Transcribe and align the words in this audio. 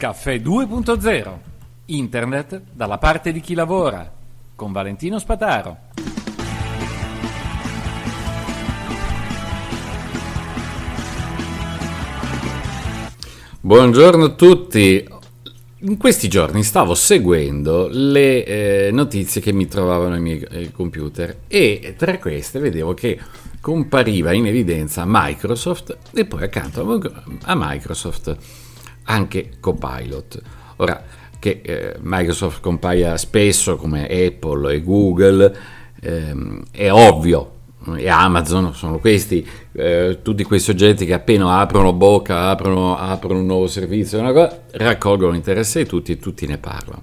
Caffè 0.00 0.36
2.0 0.36 1.38
Internet 1.84 2.62
dalla 2.72 2.96
parte 2.96 3.32
di 3.32 3.40
chi 3.40 3.52
lavora 3.52 4.10
con 4.56 4.72
Valentino 4.72 5.18
Spataro. 5.18 5.76
Buongiorno 13.60 14.24
a 14.24 14.30
tutti. 14.30 15.06
In 15.80 15.98
questi 15.98 16.28
giorni 16.28 16.62
stavo 16.62 16.94
seguendo 16.94 17.86
le 17.90 18.44
eh, 18.46 18.90
notizie 18.92 19.42
che 19.42 19.52
mi 19.52 19.68
trovavano 19.68 20.14
ai 20.14 20.20
miei 20.22 20.72
computer 20.72 21.40
e 21.46 21.94
tra 21.98 22.18
queste 22.18 22.58
vedevo 22.58 22.94
che 22.94 23.20
compariva 23.60 24.32
in 24.32 24.46
evidenza 24.46 25.04
Microsoft 25.06 25.94
e 26.14 26.24
poi 26.24 26.44
accanto 26.44 26.98
a 27.42 27.54
Microsoft 27.54 28.38
anche 29.10 29.50
Copilot. 29.60 30.40
Ora, 30.76 31.02
che 31.38 31.60
eh, 31.62 31.96
Microsoft 32.00 32.60
compaia 32.60 33.16
spesso 33.16 33.76
come 33.76 34.06
Apple 34.06 34.74
e 34.74 34.82
Google 34.82 35.56
ehm, 36.00 36.62
è 36.70 36.90
ovvio, 36.90 37.58
e 37.96 38.08
Amazon 38.08 38.74
sono 38.74 38.98
questi, 38.98 39.46
eh, 39.72 40.18
tutti 40.22 40.44
quei 40.44 40.60
soggetti 40.60 41.06
che 41.06 41.14
appena 41.14 41.58
aprono 41.58 41.92
bocca, 41.92 42.48
aprono, 42.50 42.96
aprono 42.96 43.40
un 43.40 43.46
nuovo 43.46 43.66
servizio, 43.66 44.20
cosa, 44.32 44.62
raccolgono 44.72 45.32
l'interesse 45.32 45.82
di 45.82 45.88
tutti 45.88 46.12
e 46.12 46.18
tutti 46.18 46.46
ne 46.46 46.58
parlano. 46.58 47.02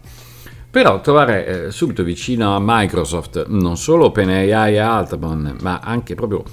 Però 0.70 1.02
trovare 1.02 1.66
eh, 1.66 1.72
subito 1.72 2.04
vicino 2.04 2.56
a 2.56 2.60
Microsoft 2.62 3.48
non 3.48 3.78
solo 3.78 4.06
OpenAI 4.06 4.74
e 4.74 4.78
Altman, 4.78 5.58
ma 5.62 5.80
anche 5.80 6.14
proprio 6.14 6.44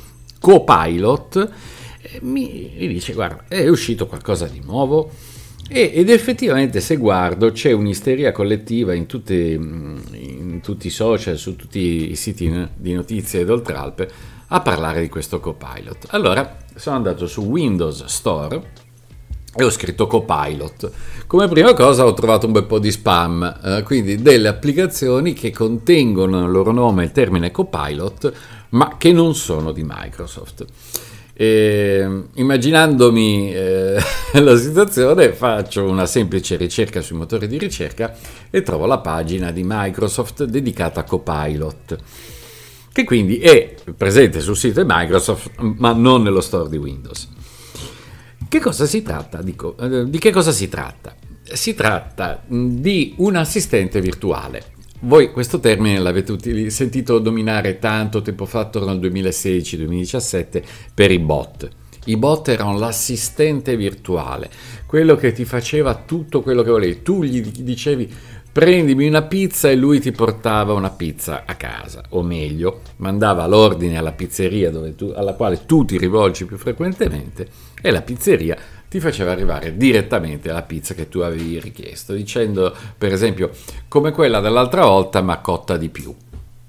Copilot, 0.40 1.50
eh, 2.00 2.18
mi, 2.22 2.72
mi 2.78 2.88
dice 2.88 3.12
guarda, 3.12 3.44
è 3.48 3.68
uscito 3.68 4.06
qualcosa 4.06 4.46
di 4.46 4.62
nuovo, 4.64 5.10
ed 5.68 6.10
effettivamente 6.10 6.80
se 6.80 6.96
guardo 6.96 7.50
c'è 7.50 7.72
un'isteria 7.72 8.32
collettiva 8.32 8.92
in, 8.92 9.06
tutte, 9.06 9.34
in, 9.34 10.60
tutti 10.62 10.88
i 10.88 10.90
social, 10.90 11.38
su 11.38 11.56
tutti 11.56 12.10
i 12.10 12.16
siti 12.16 12.68
di 12.76 12.92
notizie 12.92 13.40
ed 13.40 13.50
oltralpe 13.50 14.08
a 14.48 14.60
parlare 14.60 15.00
di 15.00 15.08
questo 15.08 15.40
copilot. 15.40 16.06
Allora 16.10 16.58
sono 16.74 16.96
andato 16.96 17.26
su 17.26 17.42
Windows 17.42 18.04
Store 18.04 18.62
e 19.56 19.64
ho 19.64 19.70
scritto 19.70 20.06
copilot. 20.06 20.90
Come 21.26 21.48
prima 21.48 21.72
cosa 21.72 22.04
ho 22.04 22.12
trovato 22.12 22.46
un 22.46 22.52
bel 22.52 22.64
po' 22.64 22.78
di 22.78 22.90
spam, 22.90 23.60
eh, 23.62 23.82
quindi 23.84 24.20
delle 24.20 24.48
applicazioni 24.48 25.32
che 25.32 25.50
contengono 25.50 26.40
nel 26.40 26.50
loro 26.50 26.72
nome 26.72 27.04
il 27.04 27.12
termine 27.12 27.50
copilot 27.50 28.32
ma 28.70 28.96
che 28.98 29.12
non 29.12 29.34
sono 29.34 29.72
di 29.72 29.84
Microsoft. 29.86 30.66
E, 31.36 32.22
immaginandomi 32.34 33.52
eh, 33.52 33.98
la 34.40 34.56
situazione, 34.56 35.32
faccio 35.32 35.84
una 35.84 36.06
semplice 36.06 36.56
ricerca 36.56 37.00
sui 37.00 37.16
motori 37.16 37.48
di 37.48 37.58
ricerca 37.58 38.14
e 38.50 38.62
trovo 38.62 38.86
la 38.86 38.98
pagina 38.98 39.50
di 39.50 39.62
Microsoft 39.64 40.44
dedicata 40.44 41.00
a 41.00 41.04
Copilot, 41.04 41.98
che 42.92 43.04
quindi 43.04 43.38
è 43.38 43.74
presente 43.96 44.40
sul 44.40 44.56
sito 44.56 44.80
di 44.82 44.86
Microsoft, 44.88 45.50
ma 45.58 45.92
non 45.92 46.22
nello 46.22 46.40
store 46.40 46.68
di 46.68 46.76
Windows. 46.76 47.28
Che 48.48 48.60
cosa 48.60 48.86
si 48.86 49.02
tratta? 49.02 49.42
Dico, 49.42 49.76
eh, 49.78 50.08
di 50.08 50.18
che 50.18 50.30
cosa 50.30 50.52
si 50.52 50.68
tratta? 50.68 51.16
Si 51.42 51.74
tratta 51.74 52.42
di 52.46 53.14
un 53.18 53.34
assistente 53.34 54.00
virtuale 54.00 54.73
voi 55.04 55.30
questo 55.30 55.60
termine 55.60 55.98
l'avete 55.98 56.70
sentito 56.70 57.18
dominare 57.18 57.78
tanto 57.78 58.22
tempo 58.22 58.46
fa, 58.46 58.60
attorno 58.60 58.90
al 58.90 58.98
2016-2017, 58.98 60.62
per 60.92 61.10
i 61.10 61.18
bot. 61.18 61.68
I 62.06 62.16
bot 62.16 62.48
erano 62.48 62.78
l'assistente 62.78 63.76
virtuale, 63.76 64.50
quello 64.86 65.16
che 65.16 65.32
ti 65.32 65.44
faceva 65.44 65.94
tutto 65.94 66.42
quello 66.42 66.62
che 66.62 66.70
volevi. 66.70 67.02
Tu 67.02 67.22
gli 67.22 67.40
dicevi 67.40 68.12
prendimi 68.54 69.08
una 69.08 69.22
pizza 69.22 69.68
e 69.68 69.74
lui 69.74 69.98
ti 69.98 70.12
portava 70.12 70.74
una 70.74 70.90
pizza 70.90 71.42
a 71.44 71.54
casa, 71.54 72.04
o 72.10 72.22
meglio, 72.22 72.82
mandava 72.98 73.46
l'ordine 73.46 73.98
alla 73.98 74.12
pizzeria 74.12 74.70
tu, 74.94 75.12
alla 75.14 75.32
quale 75.34 75.66
tu 75.66 75.84
ti 75.84 75.98
rivolgi 75.98 76.44
più 76.44 76.56
frequentemente 76.56 77.48
e 77.82 77.90
la 77.90 78.02
pizzeria 78.02 78.56
ti 78.94 79.00
faceva 79.00 79.32
arrivare 79.32 79.76
direttamente 79.76 80.52
la 80.52 80.62
pizza 80.62 80.94
che 80.94 81.08
tu 81.08 81.18
avevi 81.18 81.58
richiesto, 81.58 82.12
dicendo 82.12 82.72
per 82.96 83.12
esempio 83.12 83.50
come 83.88 84.12
quella 84.12 84.38
dell'altra 84.38 84.84
volta 84.84 85.20
ma 85.20 85.38
cotta 85.38 85.76
di 85.76 85.88
più. 85.88 86.14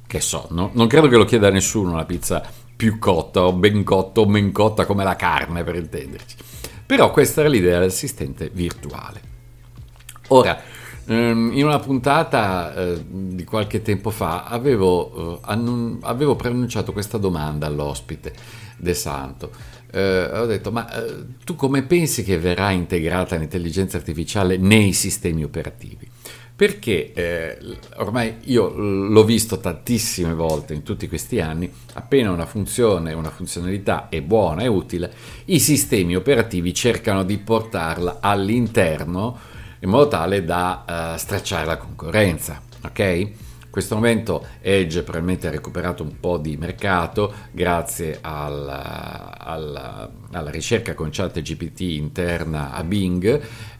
Che 0.08 0.20
so, 0.22 0.48
no? 0.50 0.72
non 0.74 0.88
credo 0.88 1.08
che 1.08 1.18
lo 1.18 1.24
chieda 1.24 1.52
nessuno 1.52 1.92
una 1.92 2.06
pizza 2.06 2.44
più 2.76 2.98
cotta 2.98 3.44
o 3.44 3.54
ben 3.54 3.84
cotta 3.84 4.22
o 4.22 4.26
men 4.26 4.52
cotta 4.52 4.88
come 4.88 5.04
la 5.04 5.16
carne 5.16 5.64
per 5.64 5.76
intenderci. 5.76 6.36
Però 6.84 7.12
questa 7.12 7.42
era 7.42 7.50
l'idea 7.50 7.78
dell'assistente 7.78 8.50
virtuale. 8.52 9.22
Ora, 10.30 10.60
ehm, 11.06 11.52
in 11.54 11.64
una 11.64 11.78
puntata 11.78 12.74
eh, 12.74 13.06
di 13.08 13.44
qualche 13.44 13.84
tempo 13.84 14.10
fa 14.10 14.46
avevo, 14.46 15.44
eh, 15.48 15.98
avevo 16.02 16.36
preannunciato 16.36 16.92
questa 16.92 17.20
domanda 17.20 17.68
all'ospite 17.68 18.64
De 18.78 18.94
Santo 18.94 19.52
eh, 19.96 20.30
ho 20.40 20.46
detto, 20.46 20.74
ma 20.74 20.92
eh, 20.94 21.24
tu 21.46 21.56
come 21.56 21.84
pensi 21.84 22.26
che 22.26 22.38
verrà 22.38 22.72
integrata 22.72 23.38
l'intelligenza 23.38 23.96
artificiale 23.96 24.58
nei 24.58 24.92
sistemi 24.92 25.42
operativi? 25.42 26.06
Perché 26.54 27.14
eh, 27.14 27.58
ormai 27.96 28.36
io 28.44 28.68
l'ho 28.76 29.24
visto 29.24 29.58
tantissime 29.60 30.34
volte 30.34 30.74
in 30.74 30.84
tutti 30.84 31.08
questi 31.08 31.40
anni, 31.40 31.72
appena 31.94 32.32
una 32.32 32.46
funzione, 32.46 33.14
una 33.14 33.30
funzionalità 33.30 34.10
è 34.10 34.22
buona 34.22 34.64
e 34.64 34.68
utile, 34.68 35.14
i 35.46 35.60
sistemi 35.60 36.16
operativi 36.16 36.74
cercano 36.74 37.24
di 37.24 37.38
portarla 37.38 38.18
all'interno 38.20 39.38
in 39.80 39.90
modo 39.90 40.10
tale 40.10 40.44
da 40.44 41.14
uh, 41.14 41.18
stracciare 41.18 41.66
la 41.66 41.78
concorrenza. 41.78 42.62
Ok? 42.84 43.30
Questo 43.76 43.96
momento 43.96 44.46
Edge 44.62 45.04
probabilmente 45.04 45.50
ha 45.50 45.52
recuperato 45.52 46.02
un 46.02 46.18
po' 46.22 46.38
di 46.38 46.56
mercato 46.56 47.34
grazie 47.52 48.20
alla, 48.22 49.38
alla, 49.38 50.10
alla 50.32 50.50
ricerca 50.50 50.94
con 50.94 51.10
chat 51.12 51.42
GPT 51.42 51.82
interna 51.82 52.72
a 52.72 52.82
Bing. 52.86 53.26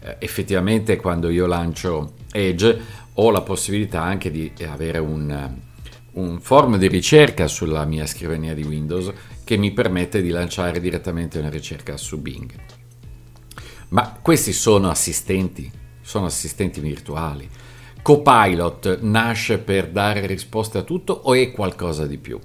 Eh, 0.00 0.16
effettivamente 0.18 0.96
quando 0.96 1.30
io 1.30 1.46
lancio 1.46 2.12
Edge 2.30 2.78
ho 3.14 3.30
la 3.30 3.40
possibilità 3.40 4.02
anche 4.02 4.30
di 4.30 4.52
avere 4.68 4.98
un, 4.98 5.54
un 6.12 6.40
form 6.40 6.76
di 6.76 6.88
ricerca 6.88 7.48
sulla 7.48 7.86
mia 7.86 8.04
scrivania 8.04 8.52
di 8.52 8.64
Windows 8.64 9.10
che 9.44 9.56
mi 9.56 9.72
permette 9.72 10.20
di 10.20 10.28
lanciare 10.28 10.78
direttamente 10.78 11.38
una 11.38 11.48
ricerca 11.48 11.96
su 11.96 12.20
Bing. 12.20 12.52
Ma 13.88 14.18
questi 14.20 14.52
sono 14.52 14.90
assistenti, 14.90 15.72
sono 16.02 16.26
assistenti 16.26 16.80
virtuali 16.80 17.48
Copilot 18.06 19.00
nasce 19.00 19.58
per 19.58 19.88
dare 19.88 20.26
risposte 20.26 20.78
a 20.78 20.82
tutto 20.82 21.12
o 21.12 21.34
è 21.34 21.50
qualcosa 21.50 22.06
di 22.06 22.18
più? 22.18 22.38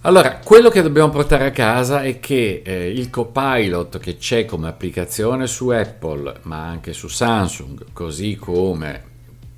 Allora, 0.00 0.38
quello 0.38 0.70
che 0.70 0.80
dobbiamo 0.80 1.10
portare 1.10 1.44
a 1.44 1.50
casa 1.50 2.02
è 2.02 2.18
che 2.18 2.62
eh, 2.64 2.88
il 2.88 3.10
Copilot 3.10 3.98
che 3.98 4.16
c'è 4.16 4.46
come 4.46 4.68
applicazione 4.68 5.46
su 5.46 5.68
Apple, 5.68 6.36
ma 6.44 6.66
anche 6.66 6.94
su 6.94 7.08
Samsung, 7.08 7.92
così 7.92 8.36
come 8.36 9.02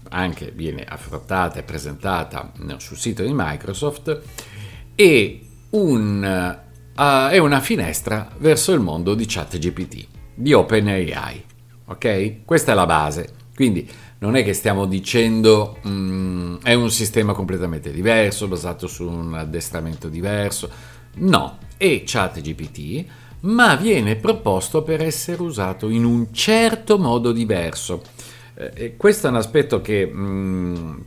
anche 0.09 0.51
viene 0.53 0.85
affrontata 0.85 1.61
e 1.61 1.63
presentata 1.63 2.51
sul 2.79 2.97
sito 2.97 3.23
di 3.23 3.33
Microsoft, 3.33 4.23
è, 4.97 5.39
un, 5.71 6.59
uh, 6.97 7.29
è 7.29 7.39
una 7.39 7.61
finestra 7.61 8.29
verso 8.39 8.73
il 8.73 8.81
mondo 8.81 9.15
di 9.15 9.25
ChatGPT, 9.25 10.07
di 10.35 10.53
OpenAI. 10.53 11.45
Ok? 11.85 12.45
Questa 12.45 12.73
è 12.73 12.75
la 12.75 12.87
base. 12.87 13.43
Quindi 13.55 13.89
non 14.25 14.37
è 14.37 14.43
che 14.43 14.55
stiamo 14.55 14.87
dicendo 14.87 15.77
um, 15.83 16.59
è 16.63 16.73
un 16.73 16.91
sistema 16.91 17.35
completamente 17.35 17.93
diverso, 17.93 18.49
basato 18.49 18.87
su 18.87 19.07
un 19.07 19.35
addestramento 19.35 20.09
diverso. 20.09 20.71
No, 21.17 21.59
è 21.77 22.05
ChatGPT, 22.07 23.05
ma 23.41 23.77
viene 23.77 24.17
proposto 24.17 24.83
per 24.83 25.03
essere 25.03 25.43
usato 25.43 25.91
in 25.91 26.07
un 26.07 26.33
certo 26.33 26.97
modo 26.97 27.33
diverso. 27.33 28.03
Eh, 28.55 28.97
questo 28.97 29.27
è 29.27 29.31
un 29.31 29.37
aspetto 29.37 29.83
che 29.83 30.11
um, 30.11 31.05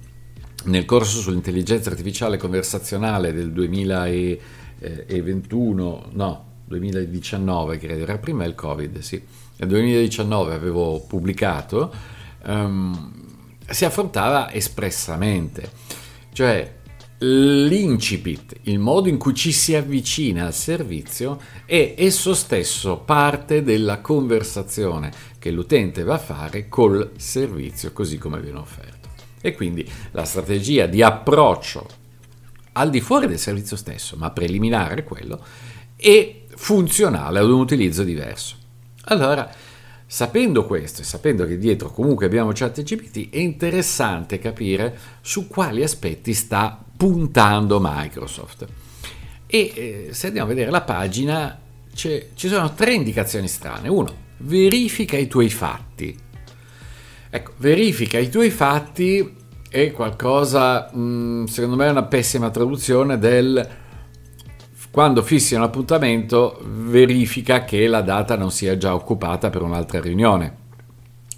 nel 0.66 0.86
corso 0.86 1.20
sull'intelligenza 1.20 1.90
artificiale 1.90 2.38
conversazionale 2.38 3.34
del 3.34 3.52
2021, 3.52 6.10
no, 6.12 6.46
2019 6.66 7.80
credo, 7.80 8.04
era 8.04 8.20
prima 8.20 8.46
il 8.46 8.54
Covid, 8.54 9.00
sì, 9.00 9.20
nel 9.56 9.70
2019 9.70 10.54
avevo 10.54 11.00
pubblicato 11.00 11.92
um, 12.46 13.12
si 13.70 13.86
affrontava 13.86 14.52
espressamente, 14.52 15.72
cioè 16.34 16.76
l'incipit, 17.20 18.56
il 18.64 18.78
modo 18.78 19.10
in 19.10 19.18
cui 19.18 19.34
ci 19.34 19.52
si 19.52 19.74
avvicina 19.74 20.46
al 20.46 20.54
servizio 20.54 21.40
è 21.66 21.96
esso 21.98 22.36
stesso 22.36 22.98
parte 22.98 23.64
della 23.64 24.02
conversazione 24.02 25.12
che 25.40 25.50
l'utente 25.50 26.04
va 26.04 26.16
a 26.16 26.20
fare 26.20 26.70
col 26.70 27.14
servizio 27.18 27.92
così 27.92 28.18
come 28.18 28.40
viene 28.40 28.60
offerto. 28.60 29.10
E 29.42 29.56
quindi 29.56 29.90
la 30.12 30.26
strategia 30.26 30.86
di 30.86 31.02
approccio 31.02 31.88
al 32.74 32.90
di 32.92 33.02
fuori 33.02 33.28
del 33.28 33.40
servizio 33.40 33.76
stesso, 33.76 34.16
ma 34.18 34.30
preliminare 34.30 35.04
quello, 35.04 35.44
è 35.96 36.44
funzionale 36.56 37.40
ad 37.40 37.50
un 37.50 37.60
utilizzo 37.60 38.04
diverso. 38.04 38.56
Allora, 39.06 39.50
Sapendo 40.10 40.66
questo 40.66 41.02
e 41.02 41.04
sapendo 41.04 41.46
che 41.46 41.58
dietro 41.58 41.92
comunque 41.92 42.26
abbiamo 42.26 42.52
ChatGPT, 42.54 43.30
è 43.30 43.40
interessante 43.40 44.40
capire 44.40 44.98
su 45.20 45.48
quali 45.48 45.84
aspetti 45.84 46.34
sta 46.34 46.82
puntando 46.96 47.80
Microsoft. 47.82 48.66
E 49.46 49.74
eh, 49.76 50.08
se 50.12 50.28
andiamo 50.28 50.48
a 50.48 50.54
vedere 50.54 50.72
la 50.72 50.82
pagina, 50.82 51.60
ci 51.94 52.30
sono 52.36 52.74
tre 52.74 52.94
indicazioni 52.94 53.50
strane. 53.50 53.90
Uno, 53.90 54.16
verifica 54.38 55.18
i 55.18 55.28
tuoi 55.28 55.50
fatti. 55.50 56.18
Ecco, 57.30 57.52
verifica 57.58 58.18
i 58.18 58.30
tuoi 58.30 58.50
fatti 58.50 59.36
è 59.70 59.92
qualcosa, 59.92 60.90
mh, 60.90 61.00
mm, 61.00 61.44
secondo 61.46 61.76
me 61.76 61.88
è 61.88 61.92
una 61.92 62.04
pessima 62.04 62.50
traduzione 62.50 63.20
del 63.20 63.68
quando 64.98 65.22
fissi 65.22 65.54
un 65.54 65.62
appuntamento 65.62 66.60
verifica 66.64 67.64
che 67.66 67.86
la 67.86 68.02
data 68.02 68.36
non 68.36 68.50
sia 68.50 68.78
già 68.78 68.96
occupata 68.96 69.52
per 69.52 69.62
un'altra 69.62 70.02
riunione. 70.02 70.56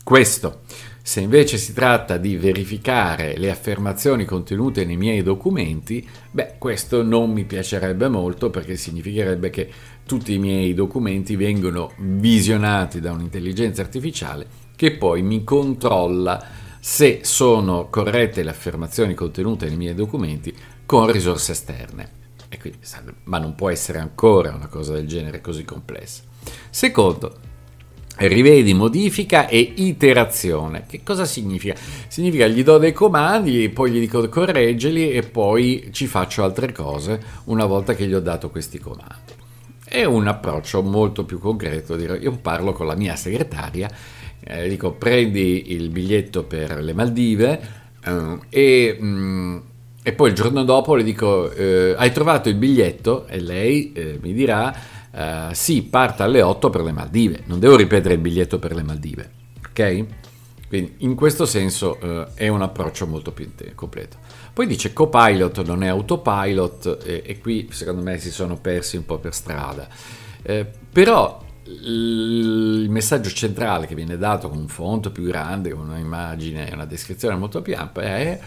Questo. 0.01 0.61
Se 1.01 1.19
invece 1.19 1.57
si 1.57 1.73
tratta 1.73 2.15
di 2.15 2.38
verificare 2.38 3.38
le 3.38 3.51
affermazioni 3.51 4.23
contenute 4.23 4.85
nei 4.85 4.95
miei 4.95 5.23
documenti, 5.23 6.07
beh, 6.31 6.53
questo 6.57 7.03
non 7.03 7.33
mi 7.33 7.44
piacerebbe 7.44 8.07
molto 8.07 8.50
perché 8.50 8.77
significherebbe 8.77 9.50
che 9.50 9.69
tutti 10.06 10.35
i 10.35 10.39
miei 10.39 10.73
documenti 10.73 11.35
vengono 11.35 11.91
visionati 11.97 13.01
da 13.01 13.11
un'intelligenza 13.11 13.81
artificiale 13.81 14.47
che 14.77 14.94
poi 14.94 15.21
mi 15.21 15.44
controlla 15.44 16.41
se 16.79 17.19
sono 17.23 17.89
corrette 17.89 18.41
le 18.41 18.51
affermazioni 18.51 19.13
contenute 19.13 19.67
nei 19.67 19.75
miei 19.75 19.95
documenti 19.95 20.56
con 20.85 21.11
risorse 21.11 21.51
esterne. 21.51 22.19
Quindi, 22.57 22.79
ma 23.25 23.37
non 23.37 23.55
può 23.55 23.69
essere 23.69 23.99
ancora 23.99 24.53
una 24.53 24.67
cosa 24.67 24.93
del 24.93 25.07
genere 25.07 25.41
così 25.41 25.63
complessa. 25.63 26.23
Secondo, 26.69 27.37
rivedi, 28.17 28.73
modifica 28.73 29.47
e 29.47 29.73
iterazione. 29.75 30.85
Che 30.87 31.03
cosa 31.03 31.25
significa? 31.25 31.75
Significa 32.07 32.47
gli 32.47 32.63
do 32.63 32.77
dei 32.77 32.91
comandi, 32.91 33.69
poi 33.69 33.91
gli 33.91 33.99
dico 33.99 34.27
correggili 34.27 35.11
e 35.11 35.23
poi 35.23 35.89
ci 35.91 36.07
faccio 36.07 36.43
altre 36.43 36.71
cose 36.71 37.21
una 37.45 37.65
volta 37.65 37.93
che 37.93 38.07
gli 38.07 38.13
ho 38.13 38.19
dato 38.19 38.49
questi 38.49 38.79
comandi. 38.79 39.37
È 39.85 40.03
un 40.03 40.27
approccio 40.27 40.81
molto 40.81 41.25
più 41.25 41.39
concreto. 41.39 41.95
Io 41.95 42.37
parlo 42.37 42.73
con 42.73 42.87
la 42.87 42.95
mia 42.95 43.15
segretaria, 43.15 43.89
eh, 44.41 44.67
dico 44.67 44.93
prendi 44.93 45.73
il 45.73 45.89
biglietto 45.89 46.43
per 46.43 46.81
le 46.81 46.93
Maldive 46.93 47.61
eh, 48.03 48.37
e... 48.49 48.97
Mh, 48.99 49.05
mm, 49.05 49.57
e 50.01 50.13
poi 50.13 50.29
il 50.29 50.35
giorno 50.35 50.63
dopo 50.63 50.95
le 50.95 51.03
dico, 51.03 51.51
eh, 51.51 51.93
hai 51.97 52.11
trovato 52.11 52.49
il 52.49 52.55
biglietto? 52.55 53.27
E 53.27 53.39
lei 53.39 53.91
eh, 53.91 54.19
mi 54.21 54.33
dirà, 54.33 54.73
eh, 55.11 55.49
sì, 55.51 55.83
parta 55.83 56.23
alle 56.23 56.41
8 56.41 56.69
per 56.69 56.81
le 56.81 56.91
Maldive. 56.91 57.43
Non 57.45 57.59
devo 57.59 57.75
ripetere 57.75 58.13
il 58.13 58.19
biglietto 58.19 58.59
per 58.59 58.73
le 58.73 58.83
Maldive, 58.83 59.31
ok? 59.67 60.05
Quindi 60.69 60.95
in 60.99 61.15
questo 61.15 61.45
senso 61.45 61.99
eh, 61.99 62.27
è 62.35 62.47
un 62.47 62.61
approccio 62.61 63.07
molto 63.07 63.31
più 63.31 63.49
completo. 63.75 64.17
Poi 64.53 64.67
dice 64.67 64.93
copilot 64.93 65.63
non 65.65 65.83
è 65.83 65.87
autopilot 65.87 66.99
e, 67.03 67.23
e 67.25 67.39
qui 67.39 67.67
secondo 67.71 68.01
me 68.01 68.19
si 68.19 68.31
sono 68.31 68.55
persi 68.55 68.95
un 68.95 69.05
po' 69.05 69.17
per 69.17 69.33
strada. 69.33 69.87
Eh, 70.41 70.65
però 70.91 71.43
il 71.63 72.87
messaggio 72.89 73.29
centrale 73.29 73.85
che 73.85 73.95
viene 73.95 74.17
dato 74.17 74.49
con 74.49 74.59
un 74.59 74.67
font 74.67 75.11
più 75.11 75.23
grande, 75.23 75.71
con 75.71 75.89
un'immagine 75.89 76.69
una 76.73 76.85
descrizione 76.85 77.35
molto 77.35 77.61
più 77.61 77.75
ampia 77.75 78.17
è 78.17 78.39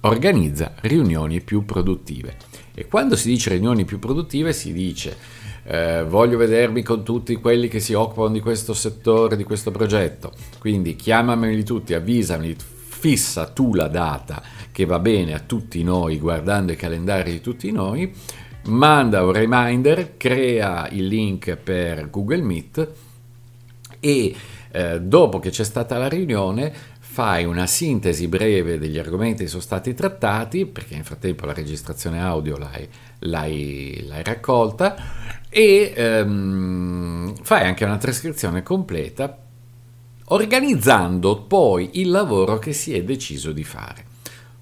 organizza 0.00 0.74
riunioni 0.80 1.40
più 1.40 1.64
produttive. 1.64 2.36
E 2.74 2.86
quando 2.86 3.16
si 3.16 3.28
dice 3.28 3.50
riunioni 3.50 3.84
più 3.84 3.98
produttive 3.98 4.52
si 4.52 4.72
dice 4.72 5.16
eh, 5.64 6.04
voglio 6.04 6.38
vedermi 6.38 6.82
con 6.82 7.02
tutti 7.02 7.34
quelli 7.36 7.68
che 7.68 7.80
si 7.80 7.92
occupano 7.92 8.32
di 8.32 8.40
questo 8.40 8.72
settore, 8.72 9.36
di 9.36 9.44
questo 9.44 9.70
progetto, 9.70 10.32
quindi 10.58 10.96
chiamameli 10.96 11.62
tutti, 11.64 11.92
avvisami, 11.92 12.56
fissa 12.56 13.46
tu 13.46 13.74
la 13.74 13.88
data 13.88 14.42
che 14.72 14.84
va 14.84 14.98
bene 14.98 15.34
a 15.34 15.40
tutti 15.40 15.82
noi 15.82 16.18
guardando 16.18 16.72
i 16.72 16.76
calendari 16.76 17.32
di 17.32 17.40
tutti 17.40 17.70
noi, 17.70 18.12
manda 18.66 19.24
un 19.24 19.32
reminder, 19.32 20.16
crea 20.16 20.88
il 20.90 21.06
link 21.06 21.56
per 21.56 22.08
Google 22.10 22.42
Meet 22.42 22.88
e 24.00 24.34
eh, 24.70 25.00
dopo 25.00 25.38
che 25.38 25.50
c'è 25.50 25.64
stata 25.64 25.98
la 25.98 26.08
riunione 26.08 26.72
fai 27.18 27.44
una 27.44 27.66
sintesi 27.66 28.28
breve 28.28 28.78
degli 28.78 28.96
argomenti 28.96 29.42
che 29.42 29.48
sono 29.48 29.60
stati 29.60 29.92
trattati, 29.92 30.66
perché 30.66 30.94
nel 30.94 31.04
frattempo 31.04 31.46
la 31.46 31.52
registrazione 31.52 32.20
audio 32.20 32.56
l'hai, 32.56 32.88
l'hai, 33.22 34.04
l'hai 34.06 34.22
raccolta, 34.22 34.94
e 35.48 35.92
ehm, 35.96 37.34
fai 37.42 37.64
anche 37.64 37.84
una 37.84 37.96
trascrizione 37.96 38.62
completa, 38.62 39.36
organizzando 40.26 41.42
poi 41.42 41.90
il 41.94 42.10
lavoro 42.10 42.60
che 42.60 42.72
si 42.72 42.94
è 42.94 43.02
deciso 43.02 43.50
di 43.50 43.64
fare. 43.64 44.04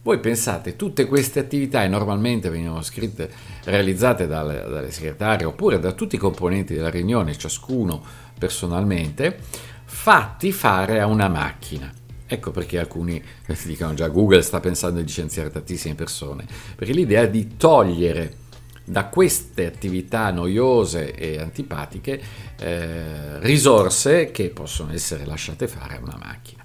Voi 0.00 0.18
pensate, 0.18 0.76
tutte 0.76 1.04
queste 1.04 1.40
attività 1.40 1.86
normalmente 1.86 2.48
vengono 2.48 2.80
scritte, 2.80 3.30
realizzate 3.64 4.26
dalle, 4.26 4.64
dalle 4.66 4.90
segretarie 4.90 5.44
oppure 5.44 5.78
da 5.78 5.92
tutti 5.92 6.14
i 6.14 6.18
componenti 6.18 6.72
della 6.72 6.88
riunione, 6.88 7.36
ciascuno 7.36 8.02
personalmente, 8.38 9.40
fatti 9.84 10.52
fare 10.52 11.00
a 11.00 11.06
una 11.06 11.28
macchina. 11.28 12.04
Ecco 12.26 12.50
perché 12.50 12.78
alcuni 12.78 13.22
dicono 13.64 13.94
già 13.94 14.08
Google 14.08 14.42
sta 14.42 14.60
pensando 14.60 14.98
di 14.98 15.06
licenziare 15.06 15.50
tantissime 15.50 15.94
persone, 15.94 16.46
perché 16.74 16.92
l'idea 16.92 17.22
è 17.22 17.30
di 17.30 17.56
togliere 17.56 18.44
da 18.84 19.06
queste 19.06 19.66
attività 19.66 20.30
noiose 20.30 21.12
e 21.12 21.40
antipatiche 21.40 22.20
eh, 22.58 23.40
risorse 23.40 24.30
che 24.30 24.50
possono 24.50 24.92
essere 24.92 25.24
lasciate 25.24 25.66
fare 25.66 25.96
a 25.96 26.00
una 26.00 26.18
macchina. 26.18 26.64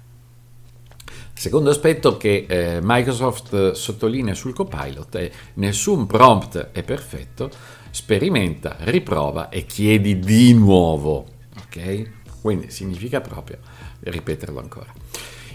Secondo 1.34 1.70
aspetto 1.70 2.16
che 2.16 2.46
eh, 2.48 2.78
Microsoft 2.80 3.72
sottolinea 3.72 4.34
sul 4.34 4.54
copilot 4.54 5.16
è 5.16 5.30
nessun 5.54 6.06
prompt 6.06 6.68
è 6.70 6.84
perfetto, 6.84 7.50
sperimenta, 7.90 8.76
riprova 8.80 9.48
e 9.48 9.66
chiedi 9.66 10.20
di 10.20 10.54
nuovo. 10.54 11.26
Ok? 11.64 12.10
Quindi 12.40 12.70
significa 12.70 13.20
proprio 13.20 13.58
ripeterlo 14.00 14.60
ancora. 14.60 14.92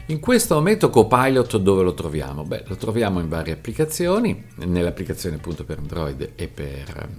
In 0.10 0.22
questo 0.22 0.56
momento 0.56 0.90
Copilot 0.90 1.58
dove 1.58 1.84
lo 1.84 1.94
troviamo? 1.94 2.44
Beh, 2.44 2.64
lo 2.68 2.76
troviamo 2.78 3.20
in 3.20 3.28
varie 3.28 3.52
applicazioni, 3.52 4.46
nell'applicazione 4.56 5.36
appunto 5.36 5.66
per 5.66 5.80
Android 5.80 6.32
e 6.36 6.48
per 6.48 7.10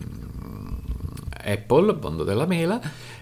um, 0.43 0.81
Apple, 1.45 1.99
mondo 2.01 2.25
della 2.25 2.47
mela, 2.47 2.81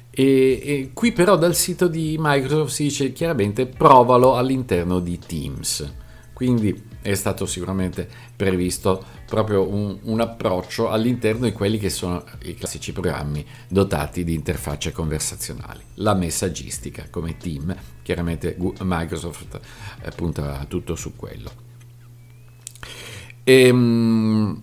e, 0.08 0.22
e, 0.22 0.90
qui 0.94 1.10
però 1.10 1.36
dal 1.36 1.56
sito 1.56 1.88
di 1.88 2.16
Microsoft 2.16 2.72
si 2.72 2.84
dice 2.84 3.12
chiaramente 3.12 3.66
provalo 3.66 4.36
all'interno 4.36 5.00
di 5.00 5.18
Teams. 5.18 5.92
Quindi 6.32 6.80
è 7.10 7.14
stato 7.14 7.46
sicuramente 7.46 8.08
previsto 8.34 9.04
proprio 9.26 9.68
un, 9.68 9.98
un, 10.02 10.20
approccio 10.20 10.90
all'interno 10.90 11.44
di 11.44 11.52
quelli 11.52 11.78
che 11.78 11.88
sono 11.88 12.24
i 12.42 12.54
classici 12.54 12.92
programmi 12.92 13.46
dotati 13.68 14.24
di 14.24 14.34
interfacce 14.34 14.90
conversazionali. 14.90 15.80
La 15.94 16.14
messaggistica 16.14 17.06
come 17.08 17.36
team, 17.36 17.74
chiaramente 18.02 18.56
Microsoft 18.80 19.60
eh, 20.02 20.10
punta 20.10 20.64
tutto 20.68 20.96
su 20.96 21.14
quello. 21.14 21.64
Ehm, 23.44 24.62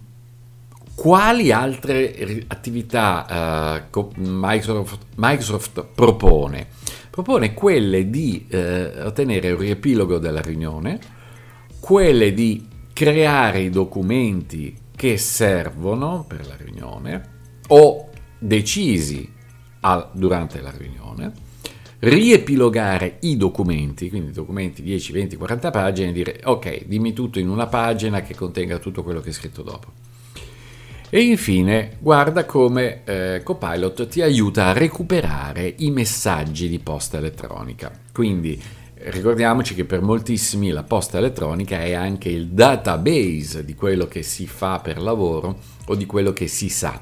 quali 0.95 1.51
altre 1.51 2.43
attività 2.47 3.87
uh, 3.89 4.11
Microsoft, 4.17 4.97
Microsoft, 5.15 5.85
propone? 5.95 6.67
Propone 7.09 7.53
quelle 7.53 8.09
di 8.09 8.45
uh, 8.51 9.05
ottenere 9.05 9.51
un 9.51 9.59
riepilogo 9.59 10.17
della 10.17 10.41
riunione, 10.41 11.21
quelle 11.83 12.33
di 12.33 12.65
creare 12.93 13.59
i 13.59 13.69
documenti 13.69 14.73
che 14.95 15.17
servono 15.17 16.23
per 16.25 16.47
la 16.47 16.55
riunione 16.55 17.31
o 17.67 18.09
decisi 18.39 19.29
al, 19.81 20.09
durante 20.13 20.61
la 20.61 20.71
riunione, 20.71 21.33
riepilogare 21.99 23.17
i 23.23 23.35
documenti, 23.35 24.07
quindi 24.07 24.31
documenti 24.31 24.81
10, 24.81 25.11
20, 25.11 25.35
40 25.35 25.71
pagine 25.71 26.09
e 26.11 26.13
dire 26.13 26.39
ok, 26.45 26.85
dimmi 26.85 27.11
tutto 27.11 27.39
in 27.39 27.49
una 27.49 27.67
pagina 27.67 28.21
che 28.21 28.33
contenga 28.33 28.77
tutto 28.77 29.03
quello 29.03 29.19
che 29.19 29.31
è 29.31 29.33
scritto 29.33 29.61
dopo. 29.61 29.91
E 31.09 31.21
infine 31.21 31.97
guarda 31.99 32.45
come 32.45 33.03
eh, 33.03 33.41
Copilot 33.43 34.07
ti 34.07 34.21
aiuta 34.21 34.67
a 34.67 34.71
recuperare 34.71 35.73
i 35.79 35.91
messaggi 35.91 36.69
di 36.69 36.79
posta 36.79 37.17
elettronica. 37.17 37.91
Quindi 38.13 38.57
ricordiamoci 39.05 39.75
che 39.75 39.85
per 39.85 40.01
moltissimi 40.01 40.69
la 40.69 40.83
posta 40.83 41.17
elettronica 41.17 41.79
è 41.81 41.93
anche 41.93 42.29
il 42.29 42.49
database 42.49 43.65
di 43.65 43.75
quello 43.75 44.07
che 44.07 44.23
si 44.23 44.47
fa 44.47 44.79
per 44.79 45.01
lavoro 45.01 45.59
o 45.85 45.95
di 45.95 46.05
quello 46.05 46.31
che 46.31 46.47
si 46.47 46.69
sa, 46.69 46.99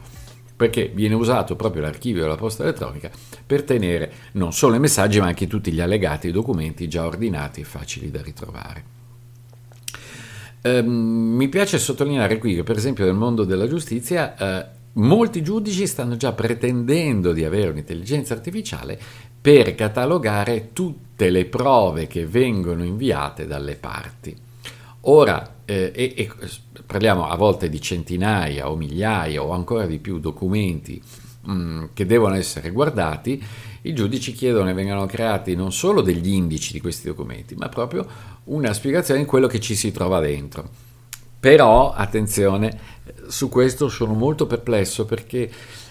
perché 0.55 0.91
viene 0.93 1.15
usato 1.15 1.55
proprio 1.55 1.81
l'archivio 1.81 2.23
della 2.23 2.35
posta 2.35 2.63
elettronica 2.63 3.09
per 3.45 3.63
tenere 3.63 4.11
non 4.33 4.53
solo 4.53 4.75
i 4.75 4.79
messaggi 4.79 5.19
ma 5.19 5.27
anche 5.27 5.47
tutti 5.47 5.71
gli 5.71 5.81
allegati 5.81 6.27
i 6.27 6.31
documenti 6.31 6.87
già 6.87 7.05
ordinati 7.05 7.61
e 7.61 7.65
facili 7.65 8.09
da 8.09 8.21
ritrovare. 8.21 8.99
Um, 10.63 11.35
mi 11.35 11.49
piace 11.49 11.79
sottolineare 11.79 12.37
qui 12.37 12.53
che 12.53 12.63
per 12.63 12.77
esempio 12.77 13.03
nel 13.05 13.15
mondo 13.15 13.45
della 13.45 13.67
giustizia 13.67 14.35
uh, 14.37 14.99
molti 15.01 15.41
giudici 15.41 15.87
stanno 15.87 16.17
già 16.17 16.33
pretendendo 16.33 17.33
di 17.33 17.43
avere 17.43 17.71
un'intelligenza 17.71 18.35
artificiale 18.35 18.99
per 19.41 19.73
catalogare 19.73 20.69
tutte 21.21 21.29
le 21.29 21.45
prove 21.45 22.07
che 22.07 22.25
vengono 22.25 22.83
inviate 22.83 23.45
dalle 23.45 23.75
parti. 23.75 24.35
Ora, 25.01 25.57
eh, 25.65 25.91
e, 25.93 26.13
e, 26.15 26.31
parliamo 26.83 27.27
a 27.27 27.35
volte 27.35 27.69
di 27.69 27.79
centinaia 27.79 28.69
o 28.69 28.75
migliaia 28.75 29.43
o 29.43 29.51
ancora 29.51 29.85
di 29.85 29.99
più 29.99 30.19
documenti 30.19 30.99
mh, 31.41 31.51
mm, 31.51 31.83
che 31.93 32.07
devono 32.07 32.33
essere 32.33 32.71
guardati, 32.71 33.41
i 33.83 33.93
giudici 33.93 34.31
chiedono 34.31 34.65
che 34.65 34.73
vengano 34.73 35.05
creati 35.05 35.55
non 35.55 35.71
solo 35.71 36.01
degli 36.01 36.29
indici 36.29 36.73
di 36.73 36.81
questi 36.81 37.07
documenti, 37.07 37.53
ma 37.55 37.69
proprio 37.69 38.07
una 38.45 38.73
spiegazione 38.73 39.19
di 39.19 39.25
quello 39.27 39.47
che 39.47 39.59
ci 39.59 39.75
si 39.75 39.91
trova 39.91 40.19
dentro. 40.19 40.69
Però, 41.39 41.91
attenzione, 41.91 42.79
su 43.27 43.47
questo 43.47 43.89
sono 43.89 44.13
molto 44.13 44.47
perplesso 44.47 45.05
perché 45.05 45.49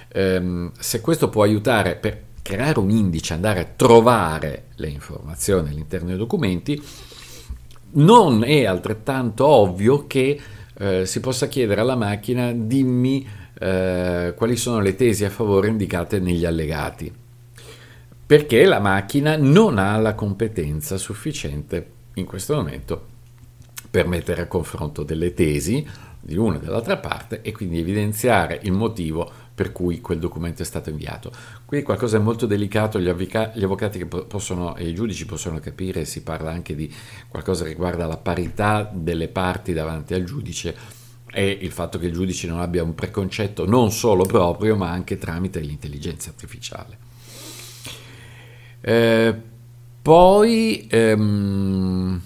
ehm, 0.09 0.73
se 0.77 1.01
questo 1.01 1.29
può 1.29 1.43
aiutare 1.45 1.95
per 1.97 2.30
creare 2.43 2.79
un 2.79 2.91
indice, 2.91 3.35
andare 3.35 3.61
a 3.61 3.69
trovare 3.77 4.69
le 4.77 4.89
informazioni 4.89 5.71
all'interno 5.71 6.09
dei 6.09 6.17
documenti, 6.17 6.83
non 7.93 8.45
è 8.45 8.65
altrettanto 8.65 9.47
ovvio 9.47 10.07
che 10.07 10.41
eh, 10.79 11.07
si 11.07 11.21
possa 11.21 11.49
chiedere 11.49 11.81
alla 11.81 11.97
macchina 11.97 12.53
dimmi 12.53 13.27
eh, 13.59 14.33
quali 14.37 14.57
sono 14.57 14.81
le 14.81 14.95
tesi 14.95 15.25
a 15.25 15.31
favore 15.31 15.69
indicate 15.69 16.19
negli 16.21 16.45
allegati, 16.45 17.13
perché 18.27 18.65
la 18.65 18.81
macchina 18.81 19.37
non 19.37 19.79
ha 19.79 19.97
la 19.99 20.15
competenza 20.15 20.97
sufficiente 20.97 21.91
in 22.15 22.25
questo 22.25 22.55
momento 22.55 23.07
per 23.91 24.07
mettere 24.07 24.43
a 24.43 24.47
confronto 24.47 25.03
delle 25.03 25.35
tesi 25.35 25.87
di 26.21 26.37
una 26.37 26.57
e 26.57 26.61
dell'altra 26.61 26.99
parte 26.99 27.41
e 27.43 27.53
quindi 27.53 27.81
evidenziare 27.81 28.61
il 28.63 28.73
motivo 28.73 29.40
per 29.61 29.73
cui 29.73 30.01
quel 30.01 30.19
documento 30.19 30.63
è 30.63 30.65
stato 30.65 30.89
inviato. 30.89 31.31
Qui 31.67 31.83
qualcosa 31.83 32.17
è 32.17 32.19
molto 32.19 32.47
delicato, 32.47 32.99
gli, 32.99 33.11
avvica- 33.11 33.53
gli 33.55 33.63
avvocati 33.63 34.03
possono, 34.07 34.75
e 34.75 34.89
i 34.89 34.95
giudici 34.95 35.27
possono 35.27 35.61
capire, 35.61 36.07
si 36.07 36.23
parla 36.23 36.51
anche 36.51 36.75
di 36.75 36.91
qualcosa 37.29 37.65
che 37.65 37.69
riguarda 37.69 38.07
la 38.07 38.17
parità 38.17 38.91
delle 38.91 39.29
parti 39.29 39.75
davanti 39.75 40.15
al 40.15 40.25
giudice 40.25 40.75
e 41.31 41.59
il 41.61 41.73
fatto 41.73 41.99
che 41.99 42.07
il 42.07 42.15
giudice 42.15 42.47
non 42.47 42.59
abbia 42.61 42.83
un 42.83 42.95
preconcetto 42.95 43.67
non 43.67 43.93
solo 43.93 44.25
proprio, 44.25 44.77
ma 44.77 44.89
anche 44.89 45.19
tramite 45.19 45.61
l'intelligenza 45.61 46.31
artificiale. 46.31 46.97
Eh, 48.81 49.37
poi, 50.01 50.87
ehm, 50.89 52.21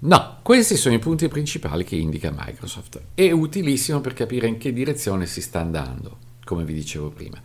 no, 0.00 0.36
questi 0.42 0.74
sono 0.74 0.96
i 0.96 0.98
punti 0.98 1.28
principali 1.28 1.84
che 1.84 1.94
indica 1.94 2.34
Microsoft. 2.36 3.00
È 3.14 3.30
utilissimo 3.30 4.00
per 4.00 4.14
capire 4.14 4.48
in 4.48 4.58
che 4.58 4.72
direzione 4.72 5.26
si 5.26 5.40
sta 5.40 5.60
andando 5.60 6.26
come 6.50 6.64
vi 6.64 6.74
dicevo 6.74 7.10
prima. 7.10 7.40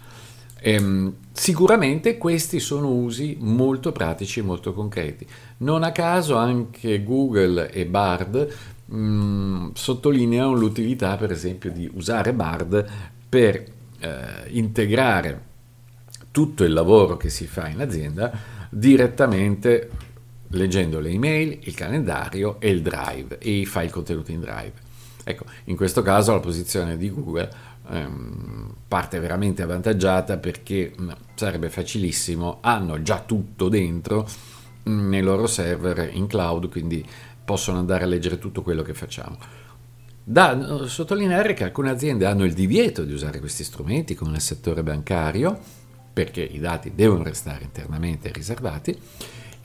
Ehm, 0.61 1.13
sicuramente 1.31 2.17
questi 2.17 2.59
sono 2.59 2.89
usi 2.89 3.37
molto 3.39 3.91
pratici 3.91 4.39
e 4.39 4.43
molto 4.43 4.73
concreti. 4.73 5.27
Non 5.57 5.83
a 5.83 5.91
caso 5.91 6.35
anche 6.37 7.03
Google 7.03 7.69
e 7.69 7.85
Bard 7.85 8.53
mh, 8.85 8.97
mm, 8.97 9.69
sottolineano 9.73 10.55
l'utilità, 10.55 11.17
per 11.17 11.31
esempio, 11.31 11.71
di 11.71 11.87
usare 11.93 12.33
Bard 12.33 12.83
per 13.29 13.63
eh, 13.99 14.17
integrare 14.47 15.53
tutto 16.31 16.63
il 16.63 16.73
lavoro 16.73 17.15
che 17.15 17.29
si 17.29 17.45
fa 17.45 17.67
in 17.67 17.79
azienda 17.79 18.31
direttamente 18.69 19.89
leggendo 20.47 20.99
le 20.99 21.09
email, 21.09 21.59
il 21.61 21.75
calendario 21.75 22.59
e 22.59 22.71
il 22.71 22.81
drive 22.81 23.37
e 23.37 23.59
i 23.59 23.65
file 23.67 23.91
contenuti 23.91 24.31
in 24.31 24.39
drive. 24.39 24.84
Ecco, 25.27 25.45
in 25.65 25.75
questo 25.75 26.03
caso 26.03 26.33
la 26.33 26.39
posizione 26.39 26.97
di 26.97 27.09
Google 27.09 27.49
ehm, 27.89 28.75
parte 28.87 29.19
veramente 29.19 29.63
avvantaggiata 29.63 30.37
perché 30.37 30.93
mh, 30.95 31.03
mm, 31.03 31.09
sarebbe 31.33 31.69
facilissimo, 31.71 32.59
hanno 32.61 33.01
già 33.01 33.23
tutto 33.25 33.67
dentro 33.67 34.27
mh, 34.83 34.91
mm, 34.91 35.09
nei 35.09 35.23
loro 35.23 35.47
server 35.47 36.11
in 36.13 36.27
cloud, 36.27 36.69
quindi 36.69 37.03
possono 37.43 37.79
andare 37.79 38.03
a 38.03 38.07
leggere 38.07 38.37
tutto 38.37 38.61
quello 38.61 38.83
che 38.83 38.93
facciamo. 38.93 39.37
Da 40.23 40.85
sottolineare 40.87 41.53
che 41.55 41.63
alcune 41.63 41.89
aziende 41.89 42.27
hanno 42.27 42.45
il 42.45 42.53
divieto 42.53 43.03
di 43.03 43.13
usare 43.13 43.39
questi 43.39 43.63
strumenti, 43.63 44.13
come 44.13 44.31
nel 44.31 44.41
settore 44.41 44.83
bancario, 44.83 45.59
perché 46.13 46.41
i 46.41 46.59
dati 46.59 46.93
devono 46.93 47.23
restare 47.23 47.63
internamente 47.63 48.31
riservati, 48.31 48.95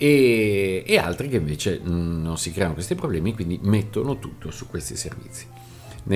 e, 0.02 0.82
e 0.86 0.96
altri 0.96 1.28
che 1.28 1.36
invece 1.36 1.78
mm, 1.78 2.22
non 2.22 2.38
si 2.38 2.52
creano 2.52 2.72
questi 2.72 2.94
problemi, 2.94 3.34
quindi 3.34 3.60
mettono 3.62 4.18
tutto 4.18 4.50
su 4.50 4.66
questi 4.66 4.96
servizi. 4.96 5.46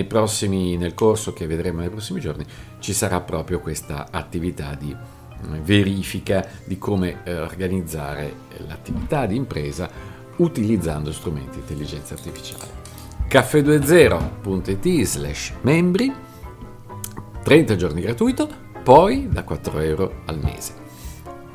Prossimi, 0.08 0.78
nel 0.78 0.94
corso 0.94 1.34
che 1.34 1.46
vedremo 1.46 1.80
nei 1.80 1.90
prossimi 1.90 2.18
giorni 2.18 2.46
ci 2.78 2.94
sarà 2.94 3.20
proprio 3.20 3.60
questa 3.60 4.08
attività 4.10 4.74
di 4.74 4.96
mm, 4.96 5.60
verifica 5.60 6.48
di 6.64 6.78
come 6.78 7.20
eh, 7.24 7.36
organizzare 7.36 8.32
l'attività 8.66 9.26
di 9.26 9.36
impresa 9.36 9.90
utilizzando 10.36 11.12
strumenti 11.12 11.56
di 11.56 11.58
intelligenza 11.58 12.14
artificiale. 12.14 12.70
caffè20.it 13.28 15.02
slash 15.02 15.52
membri 15.60 16.10
30 17.42 17.76
giorni 17.76 18.00
gratuito 18.00 18.48
poi 18.82 19.28
da 19.28 19.44
4 19.44 19.78
euro 19.80 20.22
al 20.24 20.38
mese. 20.38 20.72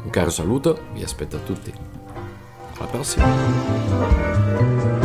Un 0.03 0.11
caro 0.11 0.29
saluto 0.29 0.83
vi 0.93 1.01
aspetto 1.01 1.35
a 1.35 1.39
tutti 1.39 1.98
alla 2.79 2.87
prossima 2.87 4.98